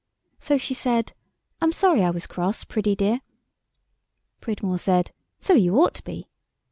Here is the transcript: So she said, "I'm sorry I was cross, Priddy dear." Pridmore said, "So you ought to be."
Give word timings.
So 0.39 0.57
she 0.57 0.73
said, 0.73 1.13
"I'm 1.61 1.71
sorry 1.71 2.01
I 2.03 2.09
was 2.09 2.25
cross, 2.25 2.63
Priddy 2.63 2.95
dear." 2.95 3.21
Pridmore 4.39 4.79
said, 4.79 5.11
"So 5.37 5.53
you 5.53 5.75
ought 5.75 5.93
to 5.93 6.03
be." 6.03 6.27